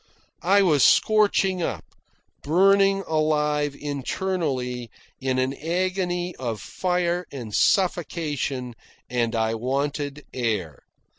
I 0.41 0.63
was 0.63 0.81
scorching 0.81 1.61
up, 1.61 1.85
burning 2.41 3.03
alive 3.05 3.75
internally, 3.79 4.89
in 5.19 5.37
an 5.37 5.53
agony 5.53 6.35
of 6.37 6.59
fire 6.59 7.27
and 7.31 7.53
suffocation, 7.53 8.73
and 9.11 9.35
I 9.35 9.53
wanted 9.53 10.25
air. 10.33 10.81